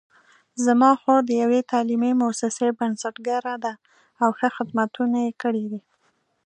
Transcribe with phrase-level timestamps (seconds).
[0.65, 3.73] زما خور د یوې تعلیمي مؤسسې بنسټګره ده
[4.23, 5.81] او ښه خدمتونه یې کړي دي